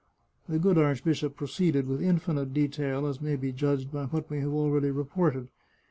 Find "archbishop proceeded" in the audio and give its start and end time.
0.79-1.85